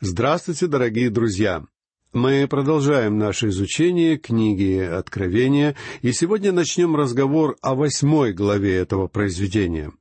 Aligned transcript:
Здравствуйте, 0.00 0.68
дорогие 0.68 1.10
друзья! 1.10 1.64
Мы 2.12 2.46
продолжаем 2.48 3.18
наше 3.18 3.48
изучение 3.48 4.16
книги 4.16 4.78
Откровения, 4.78 5.74
и 6.02 6.12
сегодня 6.12 6.52
начнем 6.52 6.94
разговор 6.94 7.56
о 7.62 7.74
восьмой 7.74 8.32
главе 8.32 8.76
этого 8.76 9.08
произведения. 9.08 9.92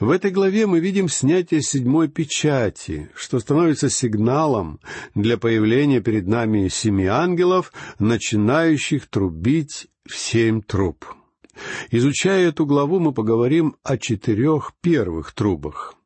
В 0.00 0.10
этой 0.10 0.32
главе 0.32 0.66
мы 0.66 0.80
видим 0.80 1.08
снятие 1.08 1.62
седьмой 1.62 2.08
печати, 2.08 3.08
что 3.14 3.38
становится 3.38 3.88
сигналом 3.88 4.80
для 5.14 5.38
появления 5.38 6.00
перед 6.00 6.26
нами 6.26 6.66
семи 6.66 7.06
ангелов, 7.06 7.72
начинающих 8.00 9.06
трубить 9.06 9.86
в 10.04 10.16
семь 10.16 10.60
труб. 10.60 11.04
Изучая 11.92 12.48
эту 12.48 12.66
главу, 12.66 12.98
мы 12.98 13.12
поговорим 13.12 13.76
о 13.84 13.96
четырех 13.96 14.72
первых 14.80 15.32
трубах— 15.34 15.94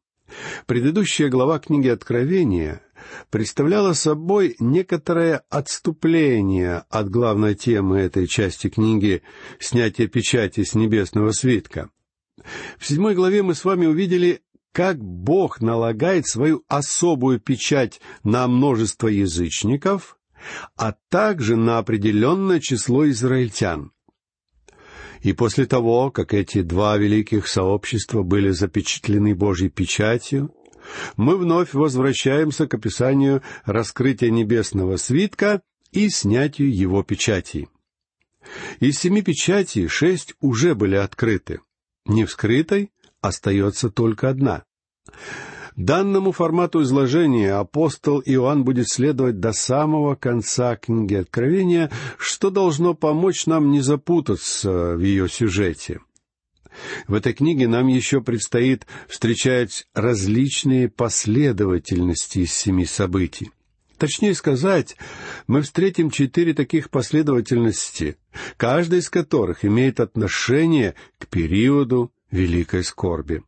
Предыдущая 0.67 1.29
глава 1.29 1.59
книги 1.59 1.89
Откровения 1.89 2.83
представляла 3.31 3.93
собой 3.93 4.57
некоторое 4.59 5.43
отступление 5.49 6.85
от 6.91 7.09
главной 7.11 7.55
темы 7.55 7.99
этой 7.99 8.27
части 8.27 8.69
книги 8.69 9.23
«Снятие 9.59 10.09
печати 10.09 10.65
с 10.65 10.75
небесного 10.75 11.33
свитка». 11.33 11.91
В 12.79 12.87
седьмой 12.87 13.15
главе 13.15 13.43
мы 13.43 13.55
с 13.55 13.65
вами 13.65 13.87
увидели, 13.87 14.43
как 14.73 14.99
Бог 14.99 15.61
налагает 15.61 16.27
свою 16.27 16.65
особую 16.69 17.41
печать 17.41 18.01
на 18.25 18.47
множество 18.47 19.09
язычников, 19.09 20.19
а 20.77 20.95
также 21.09 21.57
на 21.57 21.79
определенное 21.79 22.61
число 22.61 23.09
израильтян. 23.09 23.93
И 25.23 25.33
после 25.33 25.67
того, 25.67 26.11
как 26.11 26.35
эти 26.35 26.63
два 26.63 26.97
великих 26.97 27.49
сообщества 27.49 28.23
были 28.23 28.51
запечатлены 28.51 29.35
Божьей 29.35 29.69
печатью, 29.69 30.55
мы 31.17 31.37
вновь 31.37 31.75
возвращаемся 31.75 32.67
к 32.67 32.75
описанию 32.75 33.43
раскрытия 33.65 34.31
небесного 34.31 34.97
свитка 34.97 35.63
и 35.93 36.09
снятию 36.09 36.75
его 36.75 37.03
печати. 37.03 37.69
Из 38.79 38.99
семи 38.99 39.23
печатей 39.23 39.89
шесть 39.89 40.35
уже 40.41 40.75
были 40.75 40.95
открыты. 40.95 41.61
Не 42.05 42.25
вскрытой 42.25 42.93
остается 43.21 43.91
только 43.91 44.29
одна. 44.29 44.65
Данному 45.77 46.33
формату 46.33 46.83
изложения 46.83 47.53
апостол 47.53 48.23
Иоанн 48.25 48.65
будет 48.65 48.89
следовать 48.89 49.41
до 49.41 49.53
самого 49.53 50.15
конца 50.15 50.75
книги 50.77 51.15
Откровения, 51.15 51.91
что 52.17 52.49
должно 52.49 52.95
помочь 52.95 53.45
нам 53.45 53.71
не 53.71 53.83
запутаться 53.83 54.97
в 54.97 55.01
ее 55.01 55.29
сюжете. 55.29 56.01
В 57.07 57.15
этой 57.15 57.35
книге 57.35 57.69
нам 57.69 57.89
еще 57.89 58.23
предстоит 58.23 58.87
встречать 59.07 59.87
различные 59.93 60.89
последовательности 60.89 62.41
из 62.41 62.55
семи 62.55 62.87
событий. 62.87 63.51
Точнее 63.99 64.35
сказать, 64.35 64.97
мы 65.47 65.61
встретим 65.61 66.11
четыре 66.11 66.55
таких 66.55 66.89
последовательности, 66.89 68.17
каждая 68.57 69.01
из 69.01 69.11
которых 69.11 69.63
имеет 69.65 70.01
отношение 70.01 70.95
к 71.19 71.27
периоду 71.27 72.13
великой 72.31 72.83
скорби. 72.83 73.43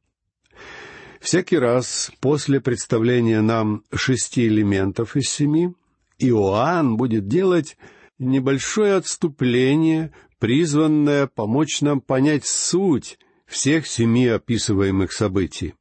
Всякий 1.20 1.58
раз 1.58 2.12
после 2.20 2.60
представления 2.60 3.40
нам 3.40 3.82
шести 3.94 4.46
элементов 4.46 5.16
из 5.16 5.28
семи, 5.28 5.74
Иоанн 6.18 6.96
будет 6.96 7.28
делать 7.28 7.76
небольшое 8.18 8.94
отступление, 8.94 10.12
призванное 10.38 11.26
помочь 11.26 11.80
нам 11.80 12.00
понять 12.00 12.46
суть 12.46 13.18
всех 13.46 13.86
семи 13.86 14.26
описываемых 14.26 15.12
событий. 15.12 15.74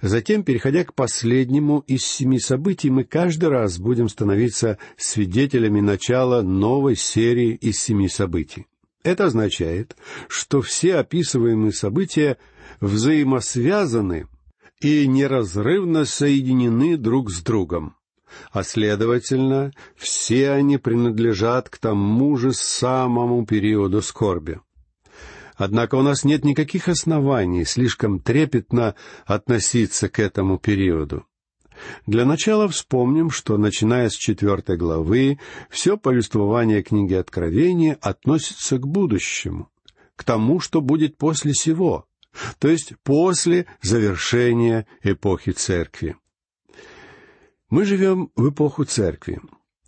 Затем, 0.00 0.44
переходя 0.44 0.84
к 0.84 0.94
последнему 0.94 1.80
из 1.86 2.04
семи 2.04 2.38
событий, 2.38 2.88
мы 2.88 3.04
каждый 3.04 3.48
раз 3.48 3.78
будем 3.78 4.08
становиться 4.08 4.78
свидетелями 4.96 5.80
начала 5.80 6.42
новой 6.42 6.94
серии 6.94 7.54
из 7.54 7.80
семи 7.80 8.08
событий. 8.08 8.66
Это 9.02 9.24
означает, 9.24 9.96
что 10.28 10.60
все 10.60 10.96
описываемые 10.96 11.72
события 11.72 12.38
взаимосвязаны 12.80 14.26
и 14.80 15.06
неразрывно 15.06 16.04
соединены 16.04 16.96
друг 16.96 17.30
с 17.30 17.42
другом, 17.42 17.96
а 18.52 18.62
следовательно, 18.62 19.72
все 19.96 20.50
они 20.50 20.78
принадлежат 20.78 21.68
к 21.68 21.78
тому 21.78 22.36
же 22.36 22.52
самому 22.52 23.44
периоду 23.46 24.02
скорби. 24.02 24.60
Однако 25.56 25.96
у 25.96 26.02
нас 26.02 26.24
нет 26.24 26.44
никаких 26.44 26.88
оснований 26.88 27.64
слишком 27.64 28.20
трепетно 28.20 28.94
относиться 29.26 30.08
к 30.08 30.20
этому 30.20 30.58
периоду. 30.58 31.26
Для 32.06 32.24
начала 32.24 32.68
вспомним, 32.68 33.30
что, 33.30 33.56
начиная 33.56 34.08
с 34.08 34.14
четвертой 34.14 34.76
главы, 34.76 35.38
все 35.68 35.96
повествование 35.96 36.82
книги 36.82 37.14
Откровения 37.14 37.96
относится 38.00 38.78
к 38.78 38.86
будущему, 38.86 39.68
к 40.16 40.24
тому, 40.24 40.60
что 40.60 40.80
будет 40.80 41.16
после 41.16 41.54
сего, 41.54 42.07
то 42.58 42.68
есть 42.68 42.94
после 43.02 43.66
завершения 43.82 44.86
эпохи 45.02 45.52
церкви. 45.52 46.16
Мы 47.70 47.84
живем 47.84 48.30
в 48.34 48.50
эпоху 48.50 48.84
церкви, 48.84 49.40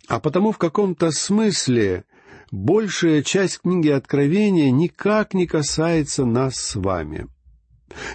а 0.07 0.19
потому 0.19 0.51
в 0.51 0.57
каком-то 0.57 1.11
смысле 1.11 2.05
большая 2.51 3.23
часть 3.23 3.61
книги 3.61 3.89
Откровения 3.89 4.71
никак 4.71 5.33
не 5.33 5.47
касается 5.47 6.25
нас 6.25 6.57
с 6.57 6.75
вами. 6.75 7.27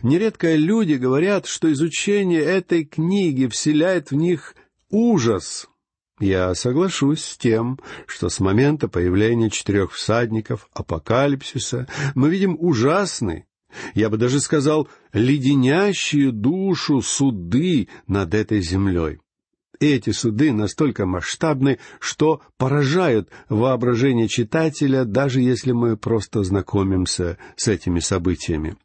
Нередко 0.03 0.55
люди 0.55 0.95
говорят, 0.95 1.47
что 1.47 1.71
изучение 1.73 2.41
этой 2.41 2.85
книги 2.85 3.47
вселяет 3.47 4.11
в 4.11 4.15
них 4.15 4.55
ужас. 4.91 5.69
Я 6.19 6.55
соглашусь 6.55 7.25
с 7.25 7.37
тем, 7.37 7.79
что 8.07 8.31
с 8.31 8.41
момента 8.41 8.89
появления 8.89 9.51
четырех 9.51 9.93
всадников 9.93 10.69
апокалипсиса 10.73 11.87
мы 12.15 12.31
видим 12.31 12.57
ужасный, 12.59 13.45
я 13.95 14.09
бы 14.09 14.17
даже 14.17 14.41
сказал, 14.41 14.89
леденящие 15.13 16.33
душу 16.33 17.01
суды 17.01 17.89
над 18.07 18.35
этой 18.35 18.61
землей. 18.61 19.19
Эти 19.79 20.11
суды 20.11 20.53
настолько 20.53 21.05
масштабны, 21.05 21.79
что 22.01 22.41
поражают 22.57 23.29
воображение 23.49 24.29
читателя, 24.29 25.05
даже 25.05 25.41
если 25.41 25.73
мы 25.73 25.97
просто 25.97 26.43
знакомимся 26.45 27.39
с 27.57 27.69
этими 27.69 28.01
событиями. 28.01 28.77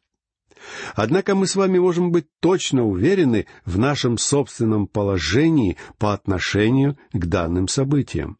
Однако 0.94 1.34
мы 1.34 1.46
с 1.46 1.56
вами 1.56 1.78
можем 1.78 2.12
быть 2.12 2.26
точно 2.40 2.84
уверены 2.84 3.46
в 3.64 3.78
нашем 3.78 4.18
собственном 4.18 4.86
положении 4.86 5.76
по 5.98 6.12
отношению 6.12 6.96
к 7.12 7.26
данным 7.26 7.68
событиям. 7.68 8.38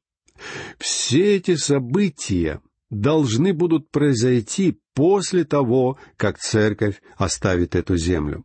Все 0.79 1.37
эти 1.37 1.57
события 1.57 2.61
должны 2.93 3.55
будут 3.55 3.91
произойти 3.91 4.79
после 4.95 5.45
того, 5.45 5.99
как 6.19 6.39
церковь 6.39 7.03
оставит 7.17 7.75
эту 7.75 7.97
землю. 7.97 8.45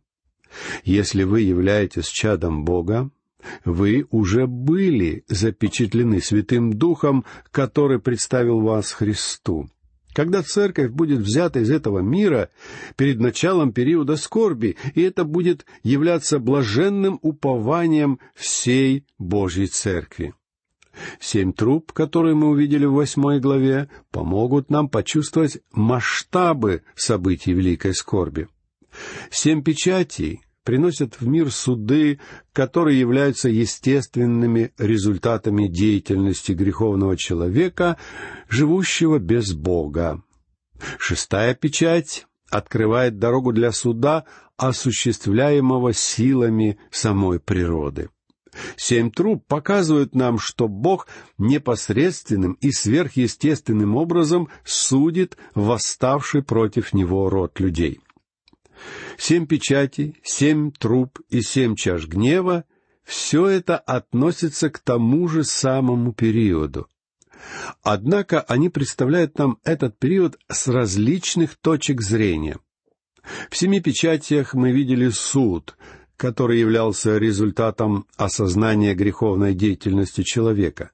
Если 0.84 1.22
вы 1.22 1.42
являетесь 1.42 2.06
чадом 2.06 2.64
Бога, 2.64 3.10
вы 3.66 4.06
уже 4.10 4.46
были 4.46 5.24
запечатлены 5.28 6.20
Святым 6.22 6.72
Духом, 6.72 7.26
который 7.50 8.00
представил 8.00 8.60
вас 8.60 8.90
Христу. 8.92 9.68
Когда 10.14 10.42
церковь 10.42 10.90
будет 10.90 11.20
взята 11.20 11.60
из 11.60 11.70
этого 11.70 11.98
мира 11.98 12.48
перед 12.96 13.20
началом 13.20 13.72
периода 13.72 14.16
скорби, 14.16 14.76
и 14.94 15.02
это 15.02 15.24
будет 15.24 15.66
являться 15.82 16.38
блаженным 16.38 17.18
упованием 17.20 18.18
всей 18.34 19.04
Божьей 19.18 19.66
церкви. 19.66 20.34
Семь 21.20 21.52
труб, 21.52 21.92
которые 21.92 22.34
мы 22.34 22.48
увидели 22.48 22.84
в 22.84 22.94
восьмой 22.94 23.40
главе, 23.40 23.88
помогут 24.10 24.70
нам 24.70 24.88
почувствовать 24.88 25.58
масштабы 25.72 26.82
событий 26.94 27.52
великой 27.52 27.94
скорби. 27.94 28.48
Семь 29.30 29.62
печатей 29.62 30.40
приносят 30.64 31.20
в 31.20 31.26
мир 31.26 31.50
суды, 31.50 32.20
которые 32.52 33.00
являются 33.00 33.48
естественными 33.48 34.72
результатами 34.76 35.66
деятельности 35.66 36.52
греховного 36.52 37.16
человека, 37.16 37.96
живущего 38.48 39.18
без 39.18 39.54
Бога. 39.54 40.22
Шестая 40.98 41.54
печать 41.54 42.26
открывает 42.50 43.18
дорогу 43.18 43.52
для 43.52 43.72
суда, 43.72 44.24
осуществляемого 44.56 45.92
силами 45.92 46.78
самой 46.90 47.40
природы. 47.40 48.10
Семь 48.76 49.10
труб 49.10 49.46
показывают 49.46 50.14
нам, 50.14 50.38
что 50.38 50.68
Бог 50.68 51.08
непосредственным 51.36 52.54
и 52.54 52.70
сверхъестественным 52.70 53.96
образом 53.96 54.48
судит 54.64 55.36
восставший 55.54 56.42
против 56.42 56.92
Него 56.92 57.28
род 57.30 57.60
людей. 57.60 58.00
Семь 59.16 59.46
печатей, 59.46 60.20
семь 60.22 60.70
труб 60.70 61.18
и 61.28 61.40
семь 61.40 61.74
чаш 61.74 62.06
гнева— 62.06 62.64
все 63.04 63.46
это 63.46 63.78
относится 63.78 64.68
к 64.68 64.78
тому 64.80 65.28
же 65.28 65.42
самому 65.42 66.12
периоду. 66.12 66.88
Однако 67.82 68.40
они 68.42 68.68
представляют 68.68 69.38
нам 69.38 69.58
этот 69.64 69.98
период 69.98 70.38
с 70.48 70.68
различных 70.68 71.56
точек 71.56 72.02
зрения. 72.02 72.58
В 73.50 73.56
семи 73.56 73.80
печатях 73.80 74.54
мы 74.54 74.72
видели 74.72 75.08
суд, 75.08 75.76
который 76.18 76.58
являлся 76.58 77.16
результатом 77.16 78.06
осознания 78.16 78.94
греховной 78.94 79.54
деятельности 79.54 80.22
человека. 80.22 80.90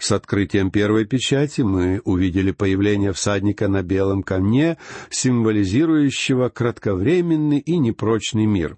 С 0.00 0.10
открытием 0.10 0.72
первой 0.72 1.04
печати 1.06 1.60
мы 1.60 2.02
увидели 2.04 2.50
появление 2.50 3.12
всадника 3.12 3.68
на 3.68 3.82
белом 3.82 4.24
камне, 4.24 4.76
символизирующего 5.08 6.48
кратковременный 6.48 7.60
и 7.60 7.78
непрочный 7.78 8.46
мир. 8.46 8.76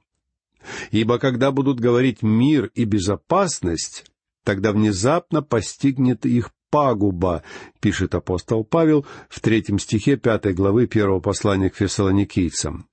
Ибо 0.91 1.19
когда 1.19 1.51
будут 1.51 1.81
говорить 1.81 2.23
«мир» 2.23 2.71
и 2.75 2.85
«безопасность», 2.85 4.05
тогда 4.45 4.73
внезапно 4.73 5.43
постигнет 5.43 6.27
их 6.27 6.51
пагуба, 6.71 7.43
пишет 7.81 8.15
апостол 8.15 8.63
Павел 8.63 9.07
в 9.31 9.41
третьем 9.41 9.79
стихе 9.79 10.17
пятой 10.17 10.53
главы 10.53 10.87
первого 10.87 11.21
послания 11.21 11.71
к 11.71 11.77
фессалоникийцам. 11.77 12.87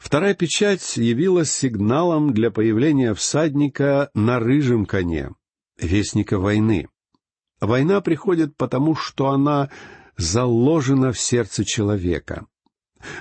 Вторая 0.00 0.34
печать 0.34 0.96
явилась 0.96 1.52
сигналом 1.52 2.32
для 2.32 2.50
появления 2.50 3.12
всадника 3.12 4.10
на 4.14 4.40
рыжем 4.40 4.86
коне, 4.86 5.34
вестника 5.78 6.38
войны. 6.38 6.88
Война 7.60 8.00
приходит 8.00 8.56
потому, 8.56 8.96
что 8.96 9.28
она 9.28 9.68
заложена 10.16 11.12
в 11.12 11.20
сердце 11.20 11.66
человека. 11.66 12.46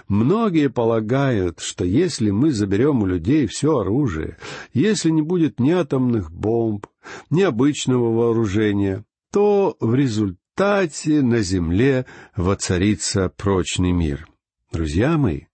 Многие 0.08 0.70
полагают, 0.70 1.60
что 1.60 1.84
если 1.84 2.32
мы 2.32 2.52
заберем 2.52 3.04
у 3.04 3.06
людей 3.06 3.46
все 3.46 3.80
оружие, 3.80 4.38
если 4.74 5.10
не 5.10 5.22
будет 5.22 5.60
ни 5.60 5.72
атомных 5.72 6.32
бомб, 6.32 6.88
ни 7.30 7.42
обычного 7.42 8.10
вооружения, 8.14 9.04
то 9.34 9.76
в 9.82 9.94
результате 9.96 11.22
на 11.24 11.42
земле 11.42 12.06
воцарится 12.38 13.30
прочный 13.36 13.92
мир. 13.92 14.28
Друзья 14.72 15.18
мои, 15.18 15.49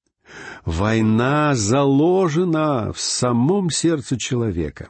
война 0.66 1.56
заложена 1.56 2.92
в 2.94 3.00
самом 3.00 3.70
сердце 3.70 4.18
человека. 4.18 4.90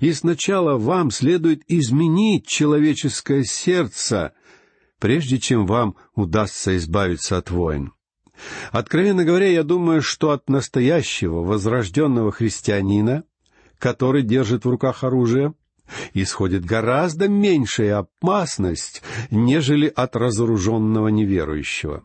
И 0.00 0.12
сначала 0.12 0.76
вам 0.76 1.10
следует 1.10 1.62
изменить 1.68 2.46
человеческое 2.46 3.44
сердце, 3.44 4.32
прежде 4.98 5.38
чем 5.38 5.66
вам 5.66 5.96
удастся 6.14 6.76
избавиться 6.76 7.38
от 7.38 7.50
войн. 7.50 7.92
Откровенно 8.70 9.24
говоря, 9.24 9.48
я 9.48 9.62
думаю, 9.62 10.02
что 10.02 10.30
от 10.30 10.48
настоящего 10.48 11.42
возрожденного 11.42 12.32
христианина, 12.32 13.24
который 13.78 14.22
держит 14.22 14.64
в 14.64 14.70
руках 14.70 15.04
оружие, 15.04 15.54
исходит 16.14 16.64
гораздо 16.64 17.28
меньшая 17.28 17.98
опасность, 17.98 19.02
нежели 19.30 19.86
от 19.94 20.16
разоруженного 20.16 21.08
неверующего. 21.08 22.04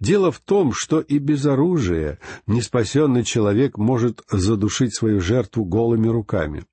Дело 0.00 0.30
в 0.30 0.40
том, 0.40 0.72
что 0.72 1.00
и 1.00 1.18
без 1.18 1.46
оружия 1.46 2.18
неспасенный 2.46 3.24
человек 3.24 3.78
может 3.78 4.22
задушить 4.30 4.94
свою 4.94 5.20
жертву 5.20 5.64
голыми 5.64 6.08
руками. 6.08 6.64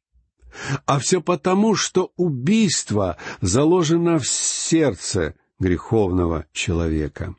А 0.85 0.99
все 0.99 1.21
потому, 1.21 1.75
что 1.75 2.11
убийство 2.15 3.17
заложено 3.41 4.19
в 4.19 4.27
сердце 4.27 5.35
греховного 5.59 6.45
человека. 6.51 7.35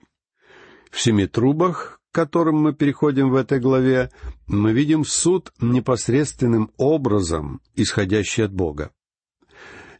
В 0.90 1.00
семи 1.00 1.26
трубах, 1.26 2.00
к 2.10 2.14
которым 2.14 2.56
мы 2.56 2.72
переходим 2.72 3.30
в 3.30 3.34
этой 3.34 3.60
главе, 3.60 4.10
мы 4.46 4.72
видим 4.72 5.04
суд 5.04 5.52
непосредственным 5.60 6.70
образом, 6.76 7.60
исходящий 7.74 8.44
от 8.44 8.52
Бога. 8.52 8.90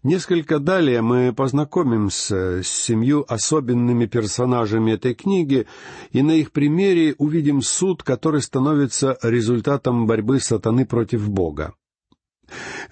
Несколько 0.04 0.58
далее 0.58 1.00
мы 1.02 1.32
познакомимся 1.32 2.62
с 2.62 2.68
семью 2.68 3.24
особенными 3.26 4.06
персонажами 4.06 4.92
этой 4.92 5.14
книги, 5.14 5.66
и 6.12 6.22
на 6.22 6.32
их 6.32 6.52
примере 6.52 7.14
увидим 7.18 7.62
суд, 7.62 8.02
который 8.02 8.42
становится 8.42 9.18
результатом 9.22 10.06
борьбы 10.06 10.40
сатаны 10.40 10.86
против 10.86 11.28
Бога. 11.28 11.74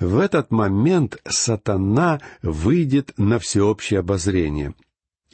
В 0.01 0.19
этот 0.19 0.51
момент 0.51 1.19
сатана 1.29 2.21
выйдет 2.43 3.13
на 3.19 3.39
всеобщее 3.39 4.01
обозрение— 4.01 4.75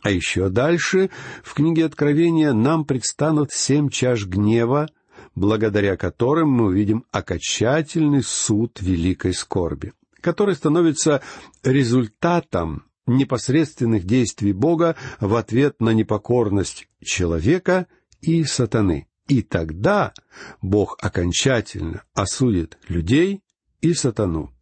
а 0.02 0.10
еще 0.10 0.48
дальше 0.48 1.10
в 1.42 1.54
книге 1.54 1.84
Откровения 1.84 2.52
нам 2.52 2.84
предстанут 2.84 3.50
семь 3.50 3.88
чаш 3.88 4.26
гнева, 4.26 4.88
благодаря 5.34 5.96
которым 5.96 6.50
мы 6.50 6.66
увидим 6.66 7.04
окончательный 7.10 8.22
суд 8.22 8.80
великой 8.80 9.34
скорби, 9.34 9.92
который 10.28 10.54
становится 10.54 11.22
результатом 11.64 12.84
непосредственных 13.06 14.04
действий 14.04 14.52
Бога 14.52 14.94
в 15.20 15.34
ответ 15.36 15.80
на 15.80 15.94
непокорность 15.94 16.86
человека 17.02 17.86
и 18.20 18.44
сатаны. 18.44 19.08
И 19.26 19.40
тогда 19.40 20.12
Бог 20.60 20.98
окончательно 21.00 22.02
осудит 22.12 22.76
людей 22.88 23.40
и 23.80 23.94
сатану. 23.94 24.52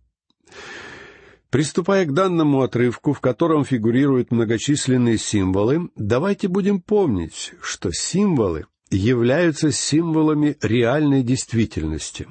Приступая 1.50 2.04
к 2.04 2.14
данному 2.14 2.62
отрывку, 2.62 3.12
в 3.12 3.20
котором 3.20 3.64
фигурируют 3.64 4.30
многочисленные 4.30 5.18
символы, 5.18 5.90
давайте 5.96 6.46
будем 6.46 6.80
помнить, 6.80 7.54
что 7.60 7.90
символы 7.90 8.66
являются 8.88 9.72
символами 9.72 10.56
реальной 10.62 11.24
действительности. 11.24 12.28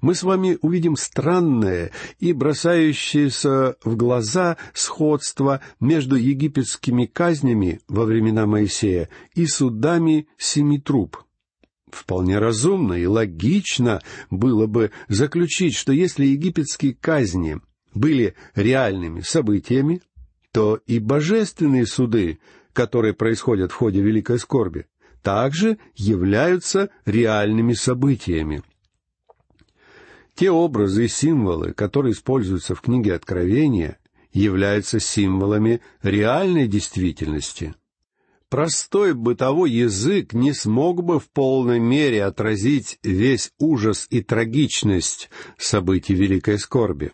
Мы 0.00 0.14
с 0.14 0.22
вами 0.22 0.58
увидим 0.60 0.96
странное 0.96 1.90
и 2.18 2.32
бросающееся 2.32 3.76
в 3.84 3.96
глаза 3.96 4.56
сходство 4.72 5.60
между 5.80 6.16
египетскими 6.16 7.06
казнями 7.06 7.80
во 7.88 8.04
времена 8.04 8.46
Моисея 8.46 9.08
и 9.34 9.46
судами 9.46 10.28
семи 10.38 10.80
труб. 10.80 11.18
Вполне 11.90 12.38
разумно 12.38 12.94
и 12.94 13.06
логично 13.06 14.00
было 14.30 14.66
бы 14.66 14.90
заключить, 15.08 15.76
что 15.76 15.92
если 15.92 16.26
египетские 16.26 16.94
казни 16.94 17.60
были 17.94 18.34
реальными 18.54 19.20
событиями, 19.20 20.02
то 20.52 20.80
и 20.86 20.98
божественные 20.98 21.86
суды, 21.86 22.38
которые 22.72 23.14
происходят 23.14 23.70
в 23.70 23.76
ходе 23.76 24.02
великой 24.02 24.38
скорби, 24.38 24.86
также 25.22 25.78
являются 25.94 26.90
реальными 27.06 27.72
событиями. 27.72 28.62
Те 30.34 30.50
образы 30.50 31.04
и 31.04 31.08
символы, 31.08 31.72
которые 31.72 32.12
используются 32.12 32.74
в 32.74 32.80
книге 32.80 33.14
Откровения, 33.14 33.98
являются 34.32 34.98
символами 34.98 35.80
реальной 36.02 36.66
действительности. 36.66 37.74
Простой 38.48 39.14
бытовой 39.14 39.70
язык 39.70 40.32
не 40.32 40.52
смог 40.52 41.02
бы 41.02 41.18
в 41.18 41.28
полной 41.30 41.78
мере 41.78 42.24
отразить 42.24 42.98
весь 43.02 43.52
ужас 43.58 44.06
и 44.10 44.22
трагичность 44.22 45.30
событий 45.56 46.14
Великой 46.14 46.58
Скорби. 46.58 47.12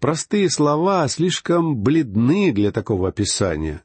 Простые 0.00 0.50
слова 0.50 1.06
слишком 1.08 1.76
бледны 1.76 2.52
для 2.52 2.72
такого 2.72 3.08
описания, 3.08 3.84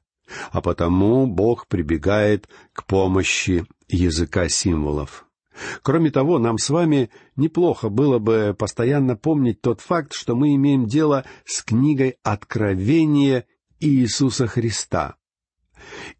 а 0.51 0.61
потому 0.61 1.27
Бог 1.27 1.67
прибегает 1.67 2.49
к 2.73 2.85
помощи 2.85 3.65
языка 3.87 4.49
символов. 4.49 5.24
Кроме 5.81 6.11
того, 6.11 6.39
нам 6.39 6.57
с 6.57 6.69
вами 6.69 7.09
неплохо 7.35 7.89
было 7.89 8.19
бы 8.19 8.55
постоянно 8.57 9.15
помнить 9.15 9.61
тот 9.61 9.81
факт, 9.81 10.13
что 10.13 10.35
мы 10.35 10.55
имеем 10.55 10.85
дело 10.85 11.25
с 11.45 11.63
книгой 11.63 12.17
Откровения 12.23 13.45
Иисуса 13.79 14.47
Христа. 14.47 15.15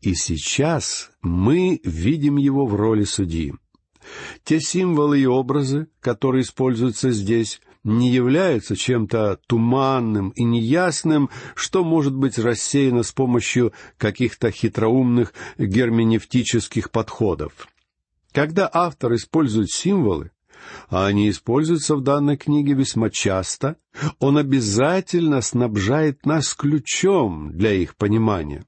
И 0.02 0.14
сейчас 0.14 1.12
мы 1.22 1.82
видим 1.84 2.38
его 2.38 2.66
в 2.66 2.76
роли 2.76 3.04
судьи. 3.04 3.54
Те 4.44 4.60
символы 4.60 5.20
и 5.20 5.26
образы, 5.26 5.88
которые 6.00 6.44
используются 6.44 7.12
здесь, 7.12 7.60
не 7.84 8.12
являются 8.12 8.76
чем-то 8.76 9.40
туманным 9.48 10.30
и 10.30 10.44
неясным, 10.44 11.30
что 11.56 11.84
может 11.84 12.16
быть 12.16 12.38
рассеяно 12.38 13.04
с 13.04 13.12
помощью 13.12 13.74
каких-то 13.98 14.52
хитроумных 14.52 15.34
герменевтических 15.58 16.92
подходов. 16.92 17.68
Когда 18.36 18.70
автор 18.72 19.16
использует 19.16 19.72
символы, 19.72 20.32
а 20.90 21.06
они 21.06 21.30
используются 21.30 21.96
в 21.96 22.02
данной 22.02 22.36
книге 22.36 22.74
весьма 22.74 23.10
часто, 23.10 23.78
он 24.20 24.38
обязательно 24.38 25.40
снабжает 25.40 26.26
нас 26.26 26.54
ключом 26.54 27.54
для 27.54 27.72
их 27.72 27.96
понимания. 27.96 28.66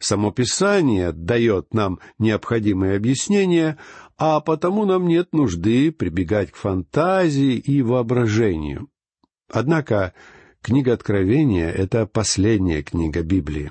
Само 0.00 0.32
Писание 0.32 1.12
дает 1.12 1.72
нам 1.72 2.00
необходимые 2.18 2.96
объяснения, 2.96 3.78
а 4.18 4.40
потому 4.40 4.84
нам 4.84 5.06
нет 5.06 5.32
нужды 5.32 5.92
прибегать 5.92 6.50
к 6.50 6.56
фантазии 6.56 7.54
и 7.54 7.82
воображению. 7.82 8.88
Однако 9.48 10.12
книга 10.60 10.94
Откровения— 10.94 11.70
это 11.70 12.04
последняя 12.06 12.82
книга 12.82 13.22
Библии. 13.22 13.70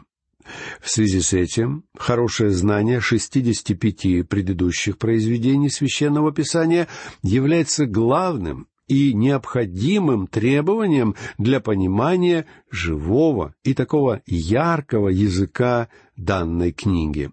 В 0.81 0.89
связи 0.89 1.21
с 1.21 1.33
этим 1.33 1.83
хорошее 1.98 2.51
знание 2.51 3.00
65 3.00 4.27
предыдущих 4.27 4.98
произведений 4.98 5.69
Священного 5.69 6.31
Писания 6.31 6.88
является 7.21 7.86
главным 7.86 8.67
и 8.88 9.13
необходимым 9.13 10.27
требованием 10.27 11.15
для 11.38 11.62
понимания 11.62 12.45
живого 12.69 13.55
и 13.63 13.74
такого 13.74 14.21
яркого 14.25 15.07
языка 15.07 15.88
данной 16.17 16.74
книги. 16.74 17.31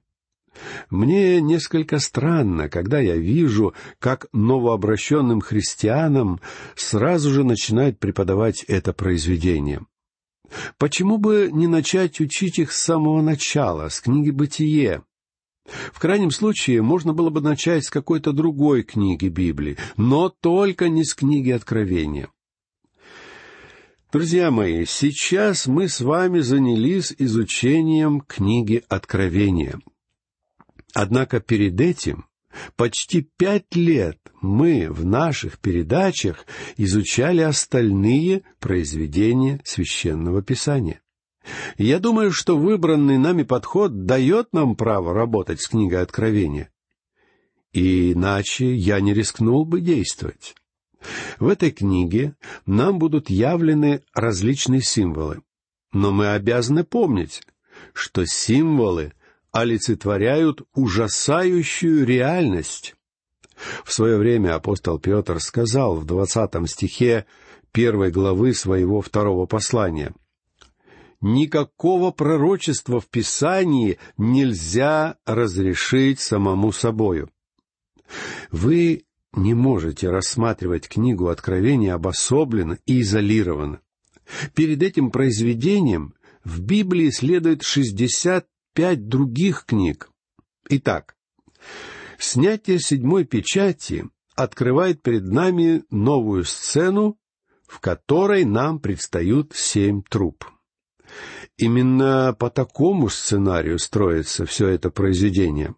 Мне 0.90 1.40
несколько 1.40 1.98
странно, 1.98 2.68
когда 2.68 3.00
я 3.00 3.16
вижу, 3.16 3.74
как 3.98 4.26
новообращенным 4.32 5.40
христианам 5.40 6.40
сразу 6.74 7.30
же 7.30 7.44
начинают 7.44 7.98
преподавать 7.98 8.64
это 8.64 8.92
произведение. 8.92 9.80
Почему 10.78 11.18
бы 11.18 11.50
не 11.52 11.66
начать 11.66 12.20
учить 12.20 12.58
их 12.58 12.72
с 12.72 12.82
самого 12.82 13.22
начала, 13.22 13.88
с 13.88 14.00
книги 14.00 14.30
«Бытие»? 14.30 15.02
В 15.92 15.98
крайнем 15.98 16.30
случае, 16.30 16.82
можно 16.82 17.12
было 17.12 17.30
бы 17.30 17.40
начать 17.40 17.84
с 17.84 17.90
какой-то 17.90 18.32
другой 18.32 18.82
книги 18.82 19.28
Библии, 19.28 19.76
но 19.96 20.30
только 20.30 20.88
не 20.88 21.04
с 21.04 21.14
книги 21.14 21.50
Откровения. 21.50 22.30
Друзья 24.10 24.50
мои, 24.50 24.86
сейчас 24.86 25.66
мы 25.66 25.86
с 25.88 26.00
вами 26.00 26.40
занялись 26.40 27.14
изучением 27.18 28.22
книги 28.22 28.82
Откровения. 28.88 29.78
Однако 30.94 31.40
перед 31.40 31.78
этим 31.78 32.27
почти 32.76 33.22
пять 33.36 33.74
лет 33.74 34.18
мы 34.40 34.88
в 34.90 35.04
наших 35.04 35.58
передачах 35.58 36.46
изучали 36.76 37.40
остальные 37.40 38.42
произведения 38.60 39.60
священного 39.64 40.42
писания. 40.42 41.00
Я 41.76 41.98
думаю, 41.98 42.32
что 42.32 42.56
выбранный 42.56 43.18
нами 43.18 43.42
подход 43.42 44.04
дает 44.04 44.52
нам 44.52 44.76
право 44.76 45.14
работать 45.14 45.60
с 45.60 45.68
книгой 45.68 46.02
Откровения. 46.02 46.70
Иначе 47.72 48.74
я 48.74 49.00
не 49.00 49.14
рискнул 49.14 49.64
бы 49.64 49.80
действовать. 49.80 50.54
В 51.38 51.48
этой 51.48 51.70
книге 51.70 52.34
нам 52.66 52.98
будут 52.98 53.30
явлены 53.30 54.02
различные 54.14 54.82
символы. 54.82 55.42
Но 55.92 56.10
мы 56.10 56.32
обязаны 56.32 56.84
помнить, 56.84 57.42
что 57.92 58.26
символы 58.26 59.12
олицетворяют 59.52 60.62
ужасающую 60.74 62.04
реальность. 62.04 62.94
В 63.84 63.92
свое 63.92 64.16
время 64.18 64.54
апостол 64.54 64.98
Петр 64.98 65.40
сказал 65.40 65.96
в 65.96 66.04
двадцатом 66.04 66.66
стихе 66.66 67.26
первой 67.72 68.10
главы 68.10 68.54
своего 68.54 69.00
второго 69.00 69.46
послания— 69.46 70.14
никакого 71.20 72.10
пророчества 72.10 73.00
в 73.00 73.08
Писании 73.08 73.98
нельзя 74.16 75.16
разрешить 75.26 76.20
самому 76.20 76.72
собою. 76.72 77.30
Вы 78.50 79.04
не 79.32 79.54
можете 79.54 80.10
рассматривать 80.10 80.88
книгу 80.88 81.28
Откровения 81.28 81.94
обособленно 81.94 82.78
и 82.86 83.02
изолированно. 83.02 83.80
Перед 84.54 84.82
этим 84.82 85.10
произведением 85.10 86.14
в 86.44 86.60
Библии 86.60 87.10
следует 87.10 87.62
шестьдесят 87.62 88.46
пять 88.74 89.08
других 89.08 89.64
книг. 89.64 90.10
Итак, 90.68 91.16
снятие 92.18 92.78
седьмой 92.78 93.24
печати 93.24 94.04
открывает 94.34 95.02
перед 95.02 95.24
нами 95.24 95.84
новую 95.90 96.44
сцену, 96.44 97.18
в 97.66 97.80
которой 97.80 98.44
нам 98.44 98.80
предстают 98.80 99.52
семь 99.54 100.02
труб. 100.02 100.44
Именно 101.56 102.34
по 102.38 102.50
такому 102.50 103.08
сценарию 103.08 103.78
строится 103.78 104.46
все 104.46 104.68
это 104.68 104.90
произведение. 104.90 105.74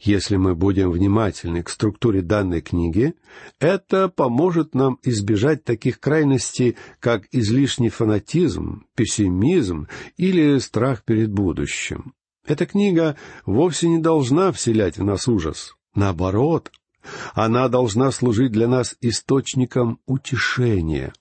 Если 0.00 0.36
мы 0.36 0.54
будем 0.54 0.90
внимательны 0.90 1.62
к 1.62 1.68
структуре 1.68 2.22
данной 2.22 2.60
книги, 2.60 3.14
это 3.58 4.08
поможет 4.08 4.74
нам 4.74 4.98
избежать 5.02 5.64
таких 5.64 6.00
крайностей, 6.00 6.76
как 6.98 7.26
излишний 7.32 7.88
фанатизм, 7.88 8.86
пессимизм 8.94 9.88
или 10.16 10.58
страх 10.58 11.04
перед 11.04 11.30
будущим. 11.30 12.14
Эта 12.46 12.66
книга 12.66 13.16
вовсе 13.46 13.88
не 13.88 13.98
должна 13.98 14.52
вселять 14.52 14.98
в 14.98 15.04
нас 15.04 15.28
ужас. 15.28 15.76
Наоборот, 15.94 16.72
она 17.34 17.68
должна 17.68 18.10
служить 18.10 18.52
для 18.52 18.68
нас 18.68 18.96
источником 19.00 20.00
утешения, 20.06 21.12